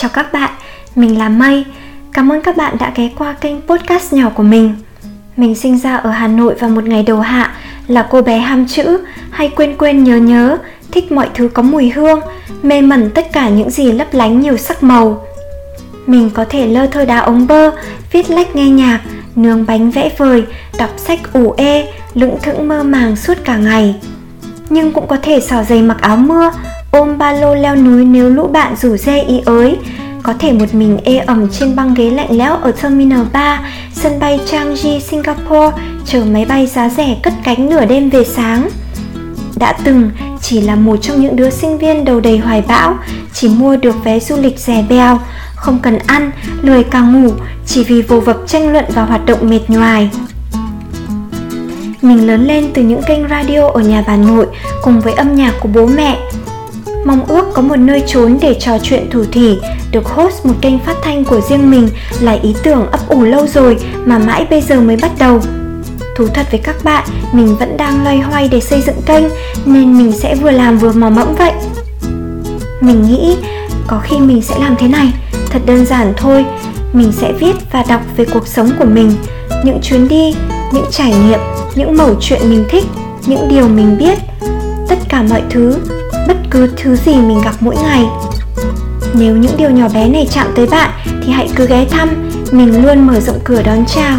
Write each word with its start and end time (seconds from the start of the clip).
Chào 0.00 0.10
các 0.14 0.32
bạn, 0.32 0.50
mình 0.94 1.18
là 1.18 1.28
Mây. 1.28 1.64
Cảm 2.12 2.32
ơn 2.32 2.42
các 2.42 2.56
bạn 2.56 2.76
đã 2.80 2.92
ghé 2.94 3.10
qua 3.18 3.32
kênh 3.32 3.60
podcast 3.60 4.12
nhỏ 4.12 4.30
của 4.34 4.42
mình. 4.42 4.74
Mình 5.36 5.54
sinh 5.54 5.78
ra 5.78 5.96
ở 5.96 6.10
Hà 6.10 6.28
Nội 6.28 6.54
vào 6.54 6.70
một 6.70 6.84
ngày 6.84 7.02
đầu 7.02 7.20
hạ 7.20 7.54
là 7.86 8.06
cô 8.10 8.22
bé 8.22 8.38
ham 8.38 8.66
chữ, 8.66 8.98
hay 9.30 9.48
quên 9.56 9.76
quên 9.78 10.04
nhớ 10.04 10.16
nhớ, 10.16 10.58
thích 10.90 11.12
mọi 11.12 11.28
thứ 11.34 11.48
có 11.48 11.62
mùi 11.62 11.90
hương, 11.90 12.20
mê 12.62 12.80
mẩn 12.80 13.10
tất 13.10 13.32
cả 13.32 13.48
những 13.48 13.70
gì 13.70 13.92
lấp 13.92 14.06
lánh 14.12 14.40
nhiều 14.40 14.56
sắc 14.56 14.82
màu. 14.82 15.26
Mình 16.06 16.30
có 16.30 16.44
thể 16.44 16.66
lơ 16.66 16.86
thơ 16.86 17.04
đá 17.04 17.18
ống 17.18 17.46
bơ, 17.46 17.70
viết 18.12 18.30
lách 18.30 18.56
nghe 18.56 18.68
nhạc, 18.68 19.00
nướng 19.36 19.66
bánh 19.66 19.90
vẽ 19.90 20.10
vời, 20.18 20.44
đọc 20.78 20.90
sách 20.96 21.32
ủ 21.32 21.54
ê, 21.56 21.92
lững 22.14 22.38
thững 22.42 22.68
mơ 22.68 22.82
màng 22.82 23.16
suốt 23.16 23.38
cả 23.44 23.56
ngày. 23.56 23.94
Nhưng 24.70 24.92
cũng 24.92 25.06
có 25.06 25.16
thể 25.22 25.40
xỏ 25.40 25.62
giày 25.62 25.82
mặc 25.82 26.00
áo 26.00 26.16
mưa, 26.16 26.50
ôm 26.90 27.18
ba 27.18 27.32
lô 27.32 27.54
leo 27.54 27.76
núi 27.76 28.04
nếu 28.04 28.30
lũ 28.30 28.48
bạn 28.52 28.76
rủ 28.76 28.96
dê 28.96 29.20
ý 29.22 29.40
ới, 29.44 29.76
có 30.22 30.34
thể 30.38 30.52
một 30.52 30.74
mình 30.74 30.98
ê 31.04 31.16
ẩm 31.16 31.48
trên 31.52 31.76
băng 31.76 31.94
ghế 31.94 32.10
lạnh 32.10 32.38
lẽo 32.38 32.56
ở 32.56 32.72
Terminal 32.72 33.22
3, 33.32 33.60
sân 33.92 34.20
bay 34.20 34.40
Changi, 34.46 35.00
Singapore, 35.00 35.76
chờ 36.04 36.24
máy 36.24 36.44
bay 36.44 36.66
giá 36.66 36.88
rẻ 36.88 37.16
cất 37.22 37.32
cánh 37.44 37.70
nửa 37.70 37.84
đêm 37.84 38.10
về 38.10 38.24
sáng. 38.24 38.68
Đã 39.56 39.72
từng 39.84 40.10
chỉ 40.40 40.60
là 40.60 40.74
một 40.74 40.96
trong 41.02 41.20
những 41.20 41.36
đứa 41.36 41.50
sinh 41.50 41.78
viên 41.78 42.04
đầu 42.04 42.20
đầy 42.20 42.38
hoài 42.38 42.62
bão, 42.68 42.94
chỉ 43.32 43.48
mua 43.48 43.76
được 43.76 44.04
vé 44.04 44.20
du 44.20 44.36
lịch 44.36 44.58
rẻ 44.58 44.84
bèo, 44.88 45.18
không 45.54 45.78
cần 45.82 45.98
ăn, 46.06 46.30
lười 46.62 46.84
càng 46.84 47.22
ngủ, 47.22 47.32
chỉ 47.66 47.84
vì 47.84 48.02
vô 48.02 48.20
vập 48.20 48.36
tranh 48.46 48.72
luận 48.72 48.84
và 48.88 49.04
hoạt 49.04 49.26
động 49.26 49.50
mệt 49.50 49.60
nhoài. 49.68 50.10
Mình 52.02 52.26
lớn 52.26 52.46
lên 52.46 52.70
từ 52.74 52.82
những 52.82 53.02
kênh 53.06 53.28
radio 53.28 53.68
ở 53.68 53.80
nhà 53.80 54.04
bà 54.06 54.16
nội 54.16 54.46
cùng 54.82 55.00
với 55.00 55.12
âm 55.12 55.34
nhạc 55.34 55.54
của 55.60 55.68
bố 55.74 55.86
mẹ, 55.86 56.18
mong 57.04 57.26
ước 57.26 57.46
có 57.54 57.62
một 57.62 57.76
nơi 57.76 58.02
trốn 58.06 58.38
để 58.40 58.56
trò 58.60 58.78
chuyện 58.82 59.10
thủ 59.10 59.24
thỉ, 59.32 59.58
được 59.90 60.06
host 60.06 60.46
một 60.46 60.54
kênh 60.60 60.78
phát 60.78 60.96
thanh 61.02 61.24
của 61.24 61.40
riêng 61.40 61.70
mình 61.70 61.88
là 62.20 62.32
ý 62.32 62.54
tưởng 62.62 62.86
ấp 62.90 63.08
ủ 63.08 63.22
lâu 63.22 63.46
rồi 63.46 63.78
mà 64.04 64.18
mãi 64.18 64.46
bây 64.50 64.60
giờ 64.60 64.80
mới 64.80 64.96
bắt 65.02 65.10
đầu. 65.18 65.40
Thú 66.16 66.26
thật 66.34 66.46
với 66.50 66.60
các 66.60 66.76
bạn, 66.84 67.08
mình 67.32 67.56
vẫn 67.56 67.76
đang 67.76 68.04
loay 68.04 68.18
hoay 68.18 68.48
để 68.48 68.60
xây 68.60 68.82
dựng 68.82 69.02
kênh, 69.06 69.24
nên 69.64 69.98
mình 69.98 70.12
sẽ 70.12 70.34
vừa 70.34 70.50
làm 70.50 70.78
vừa 70.78 70.92
mò 70.92 71.10
mẫm 71.10 71.34
vậy. 71.38 71.52
Mình 72.80 73.02
nghĩ 73.02 73.36
có 73.86 74.00
khi 74.02 74.18
mình 74.18 74.42
sẽ 74.42 74.54
làm 74.58 74.76
thế 74.78 74.88
này. 74.88 75.12
Thật 75.50 75.62
đơn 75.66 75.86
giản 75.86 76.12
thôi, 76.16 76.44
mình 76.92 77.12
sẽ 77.12 77.32
viết 77.32 77.54
và 77.72 77.84
đọc 77.88 78.00
về 78.16 78.24
cuộc 78.24 78.46
sống 78.46 78.70
của 78.78 78.84
mình, 78.84 79.12
những 79.64 79.78
chuyến 79.82 80.08
đi, 80.08 80.34
những 80.72 80.86
trải 80.90 81.14
nghiệm, 81.26 81.40
những 81.74 81.96
mẩu 81.96 82.14
chuyện 82.20 82.40
mình 82.50 82.64
thích, 82.70 82.84
những 83.26 83.48
điều 83.48 83.68
mình 83.68 83.98
biết, 83.98 84.18
tất 84.88 84.98
cả 85.08 85.22
mọi 85.22 85.42
thứ 85.50 85.74
bất 86.28 86.36
cứ 86.50 86.68
thứ 86.76 86.96
gì 86.96 87.16
mình 87.16 87.40
gặp 87.44 87.54
mỗi 87.60 87.76
ngày. 87.76 88.04
Nếu 89.14 89.36
những 89.36 89.56
điều 89.56 89.70
nhỏ 89.70 89.88
bé 89.94 90.08
này 90.08 90.28
chạm 90.30 90.46
tới 90.56 90.66
bạn 90.66 90.90
thì 91.22 91.32
hãy 91.32 91.48
cứ 91.56 91.66
ghé 91.66 91.86
thăm, 91.90 92.30
mình 92.52 92.82
luôn 92.82 93.06
mở 93.06 93.20
rộng 93.20 93.38
cửa 93.44 93.62
đón 93.62 93.84
chào. 93.86 94.18